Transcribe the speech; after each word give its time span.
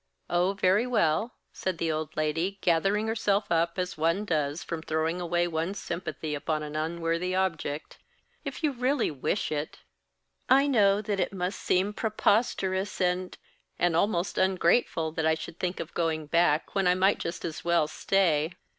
"Oh, 0.31 0.53
very 0.53 0.87
well," 0.87 1.35
said 1.53 1.77
the 1.77 1.91
old 1.91 2.17
lady, 2.17 2.57
gathering 2.61 3.05
herself 3.05 3.51
up 3.51 3.77
as 3.77 3.99
one 3.99 4.25
does 4.25 4.63
from 4.63 4.81
throwing 4.81 5.21
away 5.21 5.47
one's 5.47 5.77
sympathy 5.77 6.33
upon 6.33 6.63
an 6.63 6.75
unworthy 6.75 7.35
object; 7.35 7.99
"if 8.43 8.63
you 8.63 8.71
really 8.71 9.11
wish 9.11 9.51
it" 9.51 9.77
"I 10.49 10.65
know 10.65 11.03
that 11.03 11.19
it 11.19 11.31
must 11.33 11.59
seem 11.59 11.93
preposterous 11.93 12.99
and 12.99 13.37
and 13.77 13.95
almost 13.95 14.39
ungrateful 14.39 15.11
that 15.11 15.25
I 15.27 15.35
should 15.35 15.59
think 15.59 15.79
of 15.79 15.93
going 15.93 16.25
back, 16.25 16.73
when 16.73 16.87
I 16.87 16.95
might 16.95 17.19
just 17.19 17.45
as 17.45 17.63
well 17.63 17.87
stay. 17.87 18.53